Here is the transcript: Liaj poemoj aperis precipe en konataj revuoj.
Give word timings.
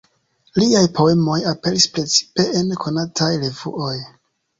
Liaj 0.61 0.81
poemoj 0.99 1.35
aperis 1.51 1.85
precipe 1.97 2.45
en 2.61 2.73
konataj 2.85 3.29
revuoj. 3.45 3.93